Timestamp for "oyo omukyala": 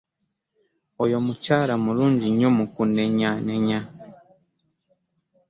1.01-1.73